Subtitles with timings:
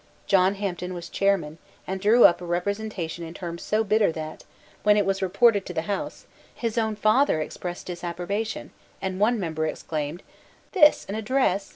[0.25, 4.45] John Hampden was chairman, and drew up a representation in terms so bitter that,
[4.81, 9.67] when it was reported to the House, his own father expressed disapprobation, and one member
[9.67, 10.23] exclaimed:
[10.71, 11.69] "This an address!